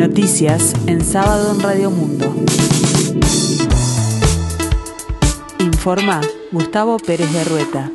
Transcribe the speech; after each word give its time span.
Noticias 0.00 0.72
en 0.86 1.04
sábado 1.04 1.54
en 1.54 1.60
Radio 1.60 1.90
Mundo. 1.90 2.34
Informa 5.58 6.22
Gustavo 6.50 6.96
Pérez 6.98 7.30
de 7.30 7.44
Rueta. 7.44 7.92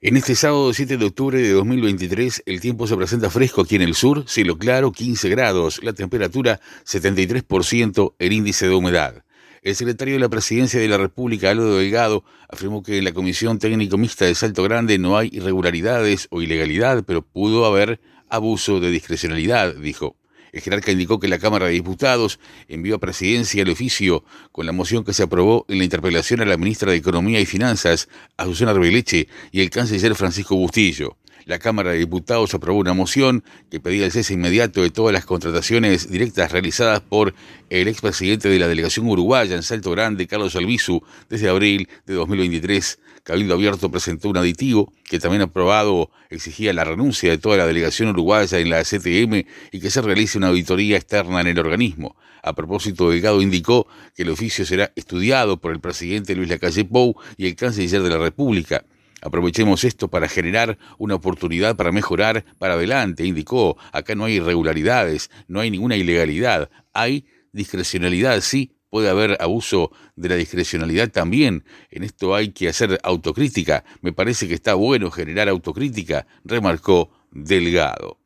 En 0.00 0.16
este 0.16 0.34
sábado 0.34 0.74
7 0.74 0.96
de 0.96 1.04
octubre 1.04 1.40
de 1.40 1.52
2023, 1.52 2.42
el 2.46 2.60
tiempo 2.60 2.88
se 2.88 2.96
presenta 2.96 3.30
fresco 3.30 3.60
aquí 3.60 3.76
en 3.76 3.82
el 3.82 3.94
sur, 3.94 4.28
cielo 4.28 4.58
claro, 4.58 4.90
15 4.90 5.28
grados, 5.28 5.80
la 5.84 5.92
temperatura 5.92 6.60
73%, 6.84 8.14
el 8.18 8.32
índice 8.32 8.66
de 8.66 8.74
humedad. 8.74 9.22
El 9.62 9.76
secretario 9.76 10.14
de 10.14 10.20
la 10.20 10.28
Presidencia 10.28 10.80
de 10.80 10.88
la 10.88 10.98
República, 10.98 11.50
Aldo 11.50 11.78
Delgado, 11.78 12.24
afirmó 12.48 12.82
que 12.82 12.98
en 12.98 13.04
la 13.04 13.12
Comisión 13.12 13.60
Técnico 13.60 13.96
Mixta 13.96 14.24
de 14.24 14.34
Salto 14.34 14.64
Grande 14.64 14.98
no 14.98 15.16
hay 15.16 15.30
irregularidades 15.32 16.26
o 16.32 16.42
ilegalidad, 16.42 17.04
pero 17.06 17.22
pudo 17.22 17.64
haber 17.64 18.00
abuso 18.28 18.80
de 18.80 18.90
discrecionalidad, 18.90 19.76
dijo. 19.76 20.16
El 20.54 20.60
jerarca 20.60 20.92
indicó 20.92 21.18
que 21.18 21.26
la 21.26 21.40
Cámara 21.40 21.66
de 21.66 21.72
Diputados 21.72 22.38
envió 22.68 22.94
a 22.94 23.00
Presidencia 23.00 23.60
el 23.62 23.70
oficio 23.70 24.24
con 24.52 24.66
la 24.66 24.72
moción 24.72 25.02
que 25.02 25.12
se 25.12 25.24
aprobó 25.24 25.66
en 25.68 25.78
la 25.78 25.84
interpelación 25.84 26.40
a 26.40 26.44
la 26.44 26.56
ministra 26.56 26.92
de 26.92 26.96
Economía 26.96 27.40
y 27.40 27.44
Finanzas, 27.44 28.08
Azucena 28.36 28.70
Arbeleche, 28.70 29.26
y 29.50 29.62
el 29.62 29.70
canciller 29.70 30.14
Francisco 30.14 30.54
Bustillo. 30.54 31.16
La 31.44 31.58
Cámara 31.58 31.90
de 31.90 31.98
Diputados 31.98 32.54
aprobó 32.54 32.80
una 32.80 32.94
moción 32.94 33.44
que 33.70 33.80
pedía 33.80 34.06
el 34.06 34.12
cese 34.12 34.34
inmediato 34.34 34.82
de 34.82 34.90
todas 34.90 35.12
las 35.12 35.24
contrataciones 35.26 36.10
directas 36.10 36.52
realizadas 36.52 37.00
por 37.00 37.34
el 37.70 37.88
expresidente 37.88 38.48
de 38.48 38.58
la 38.58 38.68
delegación 38.68 39.06
uruguaya 39.06 39.54
en 39.54 39.62
Salto 39.62 39.90
Grande, 39.90 40.26
Carlos 40.26 40.56
Albizu, 40.56 41.02
desde 41.28 41.48
abril 41.48 41.88
de 42.06 42.14
2023 42.14 42.98
Cabildo 43.24 43.54
Abierto 43.54 43.90
presentó 43.90 44.28
un 44.28 44.36
aditivo 44.36 44.92
que 45.02 45.18
también 45.18 45.40
aprobado 45.40 46.10
exigía 46.28 46.74
la 46.74 46.84
renuncia 46.84 47.30
de 47.30 47.38
toda 47.38 47.56
la 47.56 47.66
delegación 47.66 48.10
uruguaya 48.10 48.58
en 48.58 48.68
la 48.68 48.82
CTM 48.82 49.46
y 49.72 49.80
que 49.80 49.88
se 49.88 50.02
realice 50.02 50.36
una 50.36 50.48
auditoría 50.48 50.98
externa 50.98 51.40
en 51.40 51.46
el 51.46 51.58
organismo. 51.58 52.16
A 52.42 52.52
propósito, 52.52 53.08
Delgado 53.08 53.40
indicó 53.40 53.86
que 54.14 54.24
el 54.24 54.28
oficio 54.28 54.66
será 54.66 54.92
estudiado 54.94 55.56
por 55.58 55.72
el 55.72 55.80
presidente 55.80 56.34
Luis 56.34 56.50
Lacalle 56.50 56.84
Pou 56.84 57.16
y 57.38 57.46
el 57.46 57.56
canciller 57.56 58.02
de 58.02 58.10
la 58.10 58.18
República. 58.18 58.84
Aprovechemos 59.24 59.84
esto 59.84 60.08
para 60.08 60.28
generar 60.28 60.76
una 60.98 61.14
oportunidad 61.14 61.76
para 61.76 61.90
mejorar 61.92 62.44
para 62.58 62.74
adelante, 62.74 63.24
indicó. 63.24 63.78
Acá 63.90 64.14
no 64.14 64.26
hay 64.26 64.34
irregularidades, 64.34 65.30
no 65.48 65.60
hay 65.60 65.70
ninguna 65.70 65.96
ilegalidad, 65.96 66.68
hay 66.92 67.24
discrecionalidad, 67.50 68.42
sí, 68.42 68.72
puede 68.90 69.08
haber 69.08 69.38
abuso 69.40 69.90
de 70.14 70.28
la 70.28 70.34
discrecionalidad 70.36 71.10
también. 71.10 71.64
En 71.90 72.04
esto 72.04 72.34
hay 72.34 72.50
que 72.50 72.68
hacer 72.68 73.00
autocrítica. 73.02 73.82
Me 74.02 74.12
parece 74.12 74.46
que 74.46 74.52
está 74.52 74.74
bueno 74.74 75.10
generar 75.10 75.48
autocrítica, 75.48 76.26
remarcó 76.44 77.10
Delgado. 77.30 78.18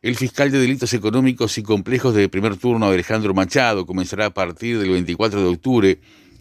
El 0.00 0.14
fiscal 0.14 0.52
de 0.52 0.60
delitos 0.60 0.94
económicos 0.94 1.58
y 1.58 1.64
complejos 1.64 2.14
de 2.14 2.28
primer 2.28 2.56
turno, 2.56 2.86
Alejandro 2.86 3.34
Machado, 3.34 3.84
comenzará 3.84 4.26
a 4.26 4.30
partir 4.30 4.78
del 4.78 4.90
24 4.90 5.42
de 5.42 5.48
octubre 5.48 6.00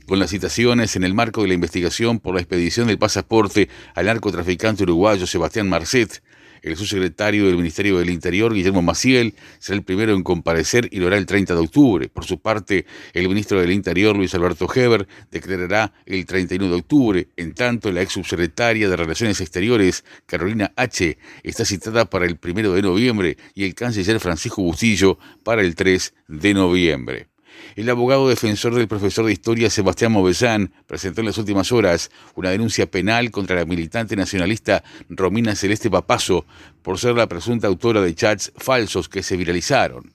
con 0.09 0.17
las 0.17 0.31
citaciones 0.31 0.95
en 0.95 1.03
el 1.03 1.13
marco 1.13 1.43
de 1.43 1.49
la 1.49 1.53
investigación 1.53 2.19
por 2.19 2.33
la 2.33 2.41
expedición 2.41 2.87
del 2.87 2.97
pasaporte 2.97 3.69
al 3.93 4.07
narcotraficante 4.07 4.81
uruguayo 4.81 5.27
Sebastián 5.27 5.69
Marcet 5.69 6.23
el 6.61 6.75
subsecretario 6.75 7.45
del 7.45 7.55
Ministerio 7.55 7.99
del 7.99 8.09
Interior, 8.09 8.53
Guillermo 8.53 8.81
Maciel, 8.81 9.33
será 9.59 9.77
el 9.77 9.83
primero 9.83 10.13
en 10.13 10.23
comparecer 10.23 10.89
y 10.91 10.99
lo 10.99 11.07
hará 11.07 11.15
el 11.15 11.25
30 11.25 11.53
de 11.53 11.61
octubre. 11.61 12.09
Por 12.09 12.25
su 12.25 12.39
parte, 12.39 12.85
el 13.13 13.29
ministro 13.29 13.61
del 13.61 13.71
Interior, 13.71 14.17
Luis 14.17 14.33
Alberto 14.35 14.67
Heber, 14.73 15.07
declarará 15.31 15.93
el 16.05 16.25
31 16.25 16.67
de 16.67 16.75
octubre. 16.75 17.27
En 17.37 17.53
tanto, 17.53 17.91
la 17.93 18.01
ex 18.01 18.11
subsecretaria 18.11 18.89
de 18.89 18.97
Relaciones 18.97 19.39
Exteriores, 19.39 20.03
Carolina 20.25 20.73
H., 20.75 21.17
está 21.43 21.63
citada 21.63 22.09
para 22.09 22.25
el 22.25 22.37
1 22.43 22.73
de 22.73 22.81
noviembre 22.81 23.37
y 23.53 23.63
el 23.63 23.73
canciller 23.73 24.19
Francisco 24.19 24.61
Bustillo 24.61 25.17
para 25.43 25.61
el 25.61 25.75
3 25.75 26.13
de 26.27 26.53
noviembre. 26.53 27.28
El 27.75 27.89
abogado 27.89 28.27
defensor 28.27 28.75
del 28.75 28.87
profesor 28.87 29.25
de 29.25 29.33
historia 29.33 29.69
Sebastián 29.69 30.11
Movellán 30.11 30.71
presentó 30.87 31.21
en 31.21 31.27
las 31.27 31.37
últimas 31.37 31.71
horas 31.71 32.11
una 32.35 32.49
denuncia 32.49 32.89
penal 32.89 33.31
contra 33.31 33.55
la 33.55 33.65
militante 33.65 34.15
nacionalista 34.15 34.83
Romina 35.09 35.55
Celeste 35.55 35.89
Papazo 35.89 36.45
por 36.81 36.97
ser 36.97 37.15
la 37.15 37.27
presunta 37.27 37.67
autora 37.67 38.01
de 38.01 38.15
chats 38.15 38.51
falsos 38.57 39.09
que 39.09 39.23
se 39.23 39.37
viralizaron. 39.37 40.13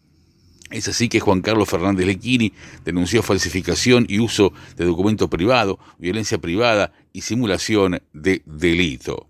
Es 0.71 0.89
así 0.89 1.09
que 1.09 1.21
Juan 1.21 1.41
Carlos 1.41 1.69
Fernández 1.69 2.07
Lequini 2.07 2.53
denunció 2.85 3.23
falsificación 3.23 4.07
y 4.09 4.19
uso 4.19 4.53
de 4.77 4.85
documento 4.85 5.29
privado, 5.29 5.79
violencia 5.99 6.39
privada 6.39 6.93
y 7.13 7.21
simulación 7.21 8.03
de 8.13 8.43
delito. 8.47 9.29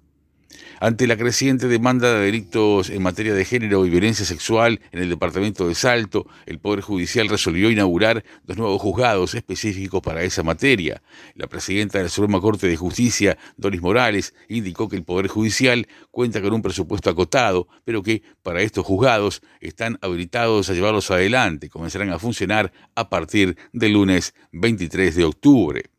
Ante 0.81 1.07
la 1.07 1.17
creciente 1.17 1.69
demanda 1.69 2.13
de 2.13 2.25
delitos 2.27 2.91
en 2.91 3.03
materia 3.03 3.33
de 3.33 3.45
género 3.45 3.87
y 3.87 3.91
violencia 3.91 4.25
sexual 4.25 4.81
en 4.91 5.03
el 5.03 5.09
departamento 5.09 5.69
de 5.69 5.75
Salto, 5.75 6.27
el 6.47 6.59
Poder 6.59 6.81
Judicial 6.81 7.29
resolvió 7.29 7.71
inaugurar 7.71 8.25
dos 8.43 8.57
nuevos 8.57 8.83
juzgados 8.83 9.35
específicos 9.35 10.03
para 10.03 10.25
esa 10.25 10.43
materia. 10.43 11.03
La 11.37 11.47
presidenta 11.47 11.99
de 11.99 12.05
la 12.05 12.11
Suprema 12.11 12.41
Corte 12.41 12.67
de 12.67 12.77
Justicia, 12.77 13.39
Doris 13.57 13.81
Morales, 13.81 14.35
indicó 14.49 14.89
que 14.89 14.97
el 14.97 15.05
Poder 15.05 15.29
Judicial 15.29 15.87
cuenta 16.11 16.43
con 16.43 16.53
un 16.53 16.63
presupuesto 16.63 17.09
acotado, 17.09 17.69
pero 17.85 18.03
que 18.03 18.23
para 18.43 18.61
estos 18.63 18.85
juzgados 18.85 19.43
están 19.61 19.99
habilitados 20.03 20.69
a 20.71 20.75
llevarlos 20.75 21.11
adelante. 21.11 21.69
Comenzarán 21.69 22.11
a 22.11 22.19
funcionar 22.19 22.73
a 22.97 23.09
partir 23.09 23.57
del 23.73 23.93
lunes 23.93 24.35
23 24.53 25.15
de 25.15 25.25
octubre. 25.25 25.94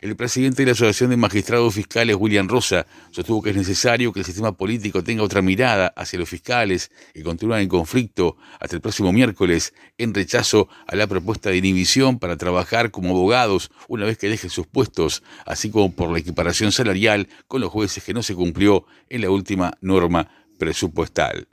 El 0.00 0.16
presidente 0.16 0.62
de 0.62 0.66
la 0.66 0.72
Asociación 0.72 1.10
de 1.10 1.16
Magistrados 1.16 1.74
Fiscales, 1.74 2.16
William 2.18 2.48
Rosa, 2.48 2.86
sostuvo 3.10 3.42
que 3.42 3.50
es 3.50 3.56
necesario 3.56 4.12
que 4.12 4.20
el 4.20 4.26
sistema 4.26 4.52
político 4.52 5.02
tenga 5.02 5.22
otra 5.22 5.42
mirada 5.42 5.88
hacia 5.96 6.18
los 6.18 6.28
fiscales 6.28 6.90
que 7.14 7.22
continúan 7.22 7.60
en 7.60 7.68
conflicto 7.68 8.36
hasta 8.60 8.76
el 8.76 8.82
próximo 8.82 9.12
miércoles 9.12 9.74
en 9.98 10.14
rechazo 10.14 10.68
a 10.86 10.96
la 10.96 11.06
propuesta 11.06 11.50
de 11.50 11.58
inhibición 11.58 12.18
para 12.18 12.36
trabajar 12.36 12.90
como 12.90 13.10
abogados 13.10 13.70
una 13.88 14.04
vez 14.04 14.18
que 14.18 14.28
dejen 14.28 14.50
sus 14.50 14.66
puestos, 14.66 15.22
así 15.44 15.70
como 15.70 15.92
por 15.92 16.10
la 16.10 16.18
equiparación 16.18 16.72
salarial 16.72 17.28
con 17.48 17.60
los 17.60 17.70
jueces 17.70 18.04
que 18.04 18.14
no 18.14 18.22
se 18.22 18.34
cumplió 18.34 18.86
en 19.08 19.22
la 19.22 19.30
última 19.30 19.76
norma 19.80 20.28
presupuestal. 20.58 21.48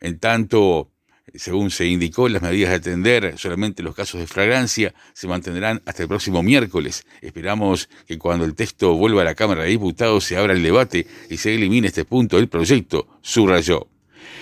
En 0.00 0.18
tanto, 0.18 0.90
según 1.34 1.70
se 1.70 1.86
indicó, 1.86 2.28
las 2.28 2.42
medidas 2.42 2.70
de 2.70 2.76
atender 2.76 3.38
solamente 3.38 3.82
los 3.82 3.94
casos 3.94 4.20
de 4.20 4.26
fragancia 4.26 4.94
se 5.12 5.28
mantendrán 5.28 5.82
hasta 5.84 6.02
el 6.02 6.08
próximo 6.08 6.42
miércoles. 6.42 7.06
Esperamos 7.20 7.88
que 8.06 8.18
cuando 8.18 8.44
el 8.44 8.54
texto 8.54 8.94
vuelva 8.94 9.22
a 9.22 9.24
la 9.24 9.34
Cámara 9.34 9.64
de 9.64 9.70
Diputados 9.70 10.24
se 10.24 10.36
abra 10.36 10.52
el 10.52 10.62
debate 10.62 11.06
y 11.28 11.36
se 11.36 11.54
elimine 11.54 11.88
este 11.88 12.04
punto 12.04 12.36
del 12.36 12.48
proyecto, 12.48 13.06
subrayó. 13.22 13.88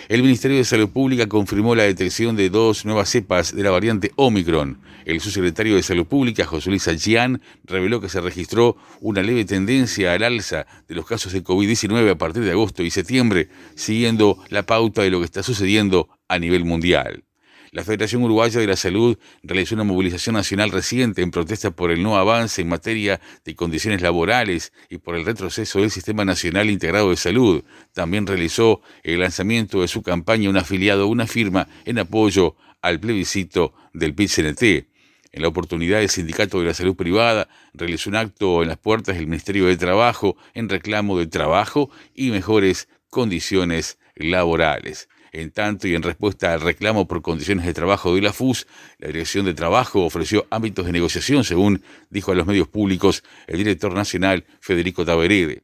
El 0.08 0.22
Ministerio 0.22 0.56
de 0.56 0.64
Salud 0.64 0.88
Pública 0.88 1.28
confirmó 1.28 1.74
la 1.74 1.82
detección 1.82 2.36
de 2.36 2.50
dos 2.50 2.84
nuevas 2.84 3.08
cepas 3.08 3.54
de 3.54 3.62
la 3.62 3.70
variante 3.70 4.12
Omicron. 4.16 4.78
El 5.04 5.20
subsecretario 5.20 5.76
de 5.76 5.82
Salud 5.82 6.06
Pública, 6.06 6.44
José 6.44 6.70
Luis 6.70 6.88
Achián, 6.88 7.40
reveló 7.64 8.00
que 8.00 8.08
se 8.08 8.20
registró 8.20 8.76
una 9.00 9.22
leve 9.22 9.44
tendencia 9.44 10.12
al 10.12 10.22
alza 10.22 10.66
de 10.88 10.94
los 10.94 11.06
casos 11.06 11.32
de 11.32 11.42
COVID-19 11.42 12.10
a 12.10 12.18
partir 12.18 12.42
de 12.42 12.52
agosto 12.52 12.82
y 12.82 12.90
septiembre, 12.90 13.48
siguiendo 13.74 14.38
la 14.48 14.64
pauta 14.64 15.02
de 15.02 15.10
lo 15.10 15.20
que 15.20 15.26
está 15.26 15.42
sucediendo 15.42 16.08
a 16.28 16.38
nivel 16.38 16.64
mundial. 16.64 17.24
La 17.72 17.84
Federación 17.84 18.22
Uruguaya 18.22 18.60
de 18.60 18.66
la 18.66 18.76
Salud 18.76 19.18
realizó 19.42 19.74
una 19.74 19.84
movilización 19.84 20.34
nacional 20.34 20.70
reciente 20.70 21.22
en 21.22 21.30
protesta 21.30 21.70
por 21.72 21.90
el 21.90 22.02
no 22.02 22.16
avance 22.16 22.62
en 22.62 22.68
materia 22.68 23.20
de 23.44 23.54
condiciones 23.56 24.02
laborales 24.02 24.72
y 24.88 24.98
por 24.98 25.16
el 25.16 25.24
retroceso 25.24 25.80
del 25.80 25.90
Sistema 25.90 26.24
Nacional 26.24 26.70
Integrado 26.70 27.10
de 27.10 27.16
Salud. 27.16 27.64
También 27.92 28.26
realizó 28.26 28.82
el 29.02 29.20
lanzamiento 29.20 29.80
de 29.80 29.88
su 29.88 30.02
campaña 30.02 30.48
un 30.48 30.56
afiliado 30.56 31.08
una 31.08 31.26
firma 31.26 31.68
en 31.84 31.98
apoyo 31.98 32.56
al 32.82 33.00
plebiscito 33.00 33.74
del 33.92 34.14
PIT-CNT. 34.14 34.86
En 35.32 35.42
la 35.42 35.48
oportunidad, 35.48 36.00
el 36.00 36.08
Sindicato 36.08 36.60
de 36.60 36.66
la 36.66 36.74
Salud 36.74 36.96
Privada 36.96 37.48
realizó 37.74 38.08
un 38.10 38.16
acto 38.16 38.62
en 38.62 38.68
las 38.68 38.78
puertas 38.78 39.16
del 39.16 39.26
Ministerio 39.26 39.66
de 39.66 39.76
Trabajo 39.76 40.36
en 40.54 40.68
reclamo 40.68 41.18
de 41.18 41.26
trabajo 41.26 41.90
y 42.14 42.30
mejores 42.30 42.88
condiciones 43.10 43.98
laborales. 44.14 45.08
En 45.36 45.50
tanto 45.50 45.86
y 45.86 45.94
en 45.94 46.02
respuesta 46.02 46.54
al 46.54 46.62
reclamo 46.62 47.06
por 47.06 47.20
condiciones 47.20 47.66
de 47.66 47.74
trabajo 47.74 48.14
de 48.14 48.22
la 48.22 48.32
FUS, 48.32 48.66
la 48.98 49.08
Dirección 49.08 49.44
de 49.44 49.52
Trabajo 49.52 50.02
ofreció 50.02 50.46
ámbitos 50.48 50.86
de 50.86 50.92
negociación, 50.92 51.44
según 51.44 51.82
dijo 52.08 52.32
a 52.32 52.34
los 52.34 52.46
medios 52.46 52.68
públicos 52.68 53.22
el 53.46 53.58
director 53.58 53.92
nacional 53.92 54.46
Federico 54.60 55.04
Taberede. 55.04 55.62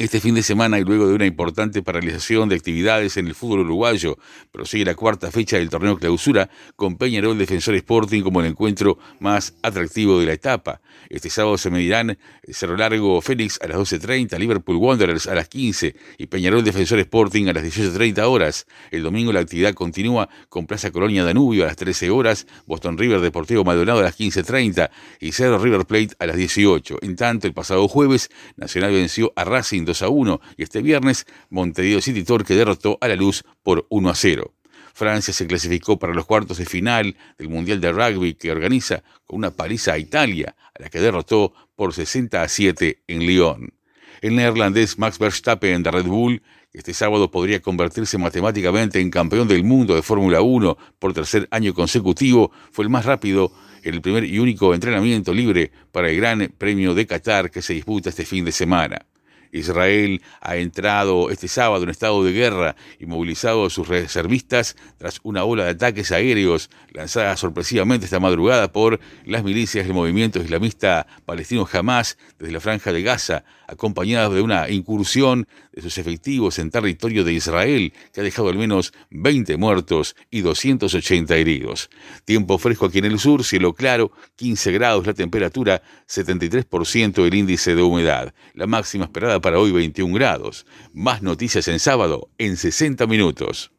Este 0.00 0.18
fin 0.18 0.34
de 0.34 0.42
semana 0.42 0.78
y 0.78 0.84
luego 0.84 1.06
de 1.08 1.14
una 1.14 1.26
importante 1.26 1.82
paralización 1.82 2.48
de 2.48 2.56
actividades 2.56 3.18
en 3.18 3.26
el 3.26 3.34
fútbol 3.34 3.60
uruguayo, 3.60 4.16
prosigue 4.50 4.86
la 4.86 4.94
cuarta 4.94 5.30
fecha 5.30 5.58
del 5.58 5.68
torneo 5.68 5.98
clausura 5.98 6.48
con 6.74 6.96
Peñarol 6.96 7.36
Defensor 7.36 7.74
Sporting 7.74 8.22
como 8.22 8.40
el 8.40 8.46
encuentro 8.46 8.96
más 9.18 9.52
atractivo 9.60 10.18
de 10.18 10.24
la 10.24 10.32
etapa. 10.32 10.80
Este 11.10 11.28
sábado 11.28 11.58
se 11.58 11.68
medirán 11.68 12.16
Cerro 12.48 12.78
Largo 12.78 13.20
Félix 13.20 13.60
a 13.60 13.68
las 13.68 13.76
12.30, 13.76 14.38
Liverpool 14.38 14.76
Wanderers 14.76 15.26
a 15.26 15.34
las 15.34 15.48
15 15.48 15.94
y 16.16 16.26
Peñarol 16.28 16.64
Defensor 16.64 16.98
Sporting 17.00 17.48
a 17.48 17.52
las 17.52 17.62
18.30 17.62 18.22
horas. 18.22 18.66
El 18.90 19.02
domingo 19.02 19.34
la 19.34 19.40
actividad 19.40 19.74
continúa 19.74 20.30
con 20.48 20.66
Plaza 20.66 20.90
Colonia 20.90 21.24
Danubio 21.24 21.64
a 21.64 21.66
las 21.66 21.76
13 21.76 22.08
horas, 22.08 22.46
Boston 22.64 22.96
River 22.96 23.20
Deportivo 23.20 23.64
Maldonado 23.64 23.98
a 23.98 24.04
las 24.04 24.18
15.30 24.18 24.88
y 25.20 25.32
Cerro 25.32 25.58
River 25.58 25.84
Plate 25.84 26.14
a 26.18 26.24
las 26.24 26.36
18. 26.36 27.00
En 27.02 27.16
tanto, 27.16 27.46
el 27.46 27.52
pasado 27.52 27.86
jueves, 27.86 28.30
Nacional 28.56 28.92
venció 28.92 29.34
a 29.36 29.44
Racing 29.44 29.89
a 30.02 30.08
1 30.08 30.40
y 30.56 30.62
este 30.62 30.82
viernes 30.82 31.26
Montevideo 31.50 32.00
City 32.00 32.24
Torque 32.24 32.54
derrotó 32.54 32.98
a 33.00 33.08
la 33.08 33.16
luz 33.16 33.44
por 33.62 33.86
1 33.90 34.08
a 34.08 34.14
0. 34.14 34.54
Francia 34.94 35.32
se 35.32 35.46
clasificó 35.46 35.98
para 35.98 36.14
los 36.14 36.26
cuartos 36.26 36.58
de 36.58 36.66
final 36.66 37.16
del 37.38 37.48
Mundial 37.48 37.80
de 37.80 37.92
Rugby 37.92 38.34
que 38.34 38.52
organiza 38.52 39.02
con 39.24 39.38
una 39.38 39.50
paliza 39.50 39.92
a 39.92 39.98
Italia, 39.98 40.56
a 40.74 40.82
la 40.82 40.88
que 40.90 41.00
derrotó 41.00 41.52
por 41.74 41.94
60 41.94 42.42
a 42.42 42.48
7 42.48 43.02
en 43.06 43.20
Lyon. 43.20 43.72
El 44.20 44.36
neerlandés 44.36 44.98
Max 44.98 45.18
Verstappen 45.18 45.82
de 45.82 45.90
Red 45.90 46.04
Bull, 46.04 46.42
que 46.70 46.78
este 46.78 46.92
sábado 46.92 47.30
podría 47.30 47.60
convertirse 47.60 48.18
matemáticamente 48.18 49.00
en 49.00 49.10
campeón 49.10 49.48
del 49.48 49.64
mundo 49.64 49.94
de 49.94 50.02
Fórmula 50.02 50.42
1 50.42 50.76
por 50.98 51.14
tercer 51.14 51.48
año 51.50 51.72
consecutivo, 51.72 52.52
fue 52.70 52.84
el 52.84 52.90
más 52.90 53.06
rápido 53.06 53.52
en 53.82 53.94
el 53.94 54.02
primer 54.02 54.24
y 54.24 54.38
único 54.38 54.74
entrenamiento 54.74 55.32
libre 55.32 55.72
para 55.90 56.10
el 56.10 56.16
Gran 56.16 56.52
Premio 56.58 56.94
de 56.94 57.06
Qatar 57.06 57.50
que 57.50 57.62
se 57.62 57.72
disputa 57.72 58.10
este 58.10 58.26
fin 58.26 58.44
de 58.44 58.52
semana. 58.52 59.06
Israel 59.52 60.22
ha 60.40 60.56
entrado 60.56 61.30
este 61.30 61.48
sábado 61.48 61.84
en 61.84 61.90
estado 61.90 62.22
de 62.24 62.32
guerra 62.32 62.76
y 62.98 63.06
movilizado 63.06 63.66
a 63.66 63.70
sus 63.70 63.88
reservistas 63.88 64.76
tras 64.98 65.20
una 65.22 65.44
ola 65.44 65.64
de 65.64 65.70
ataques 65.70 66.12
aéreos 66.12 66.70
lanzada 66.92 67.36
sorpresivamente 67.36 68.04
esta 68.04 68.20
madrugada 68.20 68.72
por 68.72 69.00
las 69.24 69.44
milicias 69.44 69.86
del 69.86 69.94
movimiento 69.94 70.40
islamista 70.40 71.06
palestino 71.24 71.68
Hamas 71.70 72.18
desde 72.38 72.52
la 72.52 72.60
franja 72.60 72.92
de 72.92 73.02
Gaza, 73.02 73.44
acompañadas 73.66 74.32
de 74.32 74.40
una 74.40 74.68
incursión 74.68 75.46
de 75.72 75.82
sus 75.82 75.98
efectivos 75.98 76.58
en 76.58 76.70
territorio 76.70 77.24
de 77.24 77.32
Israel 77.32 77.92
que 78.12 78.20
ha 78.20 78.24
dejado 78.24 78.48
al 78.48 78.58
menos 78.58 78.92
20 79.10 79.56
muertos 79.56 80.16
y 80.30 80.40
280 80.40 81.36
heridos. 81.36 81.90
Tiempo 82.24 82.58
fresco 82.58 82.86
aquí 82.86 82.98
en 82.98 83.04
el 83.06 83.18
sur, 83.18 83.44
cielo 83.44 83.74
claro, 83.74 84.12
15 84.36 84.72
grados 84.72 85.06
la 85.06 85.14
temperatura, 85.14 85.82
73% 86.08 87.26
el 87.26 87.34
índice 87.34 87.74
de 87.74 87.82
humedad. 87.82 88.34
La 88.54 88.66
máxima 88.66 89.04
esperada 89.04 89.39
para 89.40 89.58
hoy 89.58 89.72
21 89.72 90.14
grados. 90.14 90.66
Más 90.92 91.22
noticias 91.22 91.68
en 91.68 91.78
sábado 91.78 92.28
en 92.38 92.56
60 92.56 93.06
minutos. 93.06 93.72